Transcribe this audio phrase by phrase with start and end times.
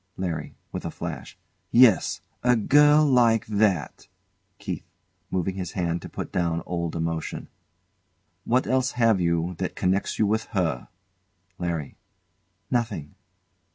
[0.17, 0.55] LARRY.
[0.71, 1.37] [With a flash]
[1.69, 4.07] Yes, a girl like that.
[4.57, 4.81] KEITH.
[5.29, 7.49] [Moving his hand to put down old emotion]
[8.43, 10.87] What else have you that connects you with her?
[11.59, 11.97] LARRY.
[12.71, 13.13] Nothing.